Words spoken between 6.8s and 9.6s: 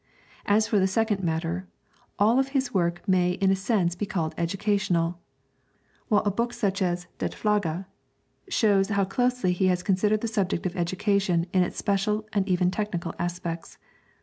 as 'Det Flager' shows how closely